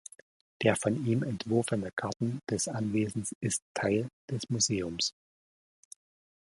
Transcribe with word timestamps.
Der 0.63 0.75
von 0.75 1.05
ihm 1.05 1.21
entworfene 1.21 1.91
Garten 1.95 2.41
des 2.49 2.67
Anwesens 2.67 3.35
ist 3.39 3.61
Teil 3.75 4.07
des 4.31 4.49
Museums. 4.49 5.13